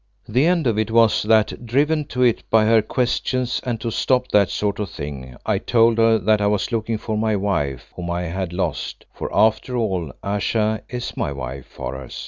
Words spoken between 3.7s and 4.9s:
to stop that sort of